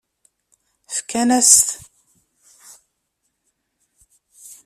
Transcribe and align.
Fkan-as-t. 0.95 1.69